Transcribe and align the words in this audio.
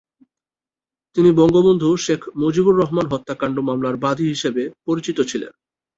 তিনি 1.15 1.29
বঙ্গবন্ধু 1.31 1.89
শেখ 1.97 2.21
মুজিবুর 2.35 2.75
রহমান 2.77 3.05
হত্যাকাণ্ড 3.07 3.57
মামলার 3.59 3.95
বাদী 3.97 4.25
হিসেবে 4.27 4.63
পরিচিত 4.87 5.17
ছিলেন। 5.21 5.51